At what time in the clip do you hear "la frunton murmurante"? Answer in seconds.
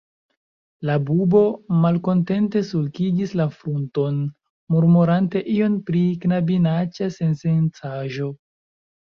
3.41-5.43